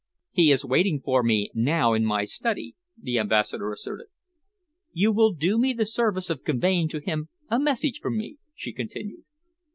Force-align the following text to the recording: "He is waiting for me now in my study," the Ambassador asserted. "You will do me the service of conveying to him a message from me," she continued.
"He 0.31 0.51
is 0.51 0.65
waiting 0.65 0.99
for 0.99 1.21
me 1.21 1.51
now 1.53 1.93
in 1.93 2.03
my 2.05 2.23
study," 2.25 2.75
the 2.99 3.19
Ambassador 3.19 3.71
asserted. 3.71 4.07
"You 4.93 5.11
will 5.11 5.31
do 5.31 5.59
me 5.59 5.73
the 5.73 5.85
service 5.85 6.31
of 6.31 6.43
conveying 6.43 6.87
to 6.89 6.99
him 7.01 7.29
a 7.49 7.59
message 7.59 7.99
from 7.99 8.17
me," 8.17 8.37
she 8.55 8.73
continued. 8.73 9.25